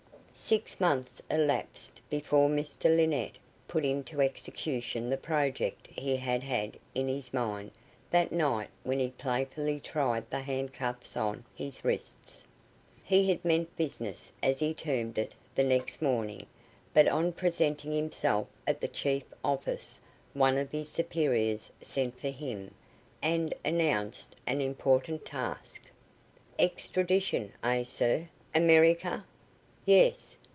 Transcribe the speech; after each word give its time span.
Six 0.43 0.79
months 0.81 1.21
elapsed 1.29 2.01
before 2.09 2.49
Mr 2.49 2.85
Linnett 2.93 3.37
put 3.67 3.85
into 3.85 4.21
execution 4.21 5.07
the 5.07 5.17
project 5.17 5.85
he 5.91 6.15
had 6.15 6.41
had 6.41 6.79
in 6.95 7.07
his 7.07 7.31
mind 7.31 7.69
that 8.09 8.31
night 8.31 8.69
when 8.83 8.97
he 8.97 9.11
playfully 9.11 9.79
tried 9.79 10.27
the 10.31 10.39
handcuffs 10.39 11.15
on 11.15 11.45
his 11.53 11.85
wrists. 11.85 12.41
He 13.03 13.29
had 13.29 13.45
meant 13.45 13.75
business, 13.77 14.31
as 14.41 14.57
he 14.59 14.73
termed 14.73 15.19
it, 15.19 15.35
the 15.53 15.63
next 15.63 16.01
morning, 16.01 16.47
but 16.91 17.07
on 17.07 17.33
presenting 17.33 17.91
himself 17.93 18.47
at 18.65 18.81
the 18.81 18.87
chief 18.87 19.25
office, 19.43 19.99
one 20.33 20.57
of 20.57 20.71
his 20.71 20.89
superiors 20.89 21.71
sent 21.81 22.19
for 22.19 22.29
him, 22.31 22.73
and 23.21 23.53
announced 23.63 24.35
an 24.47 24.59
important 24.59 25.23
task. 25.23 25.83
"Extradition, 26.57 27.53
eh, 27.63 27.83
sir? 27.83 28.27
America?" 28.55 29.23
"Yes. 29.83 30.37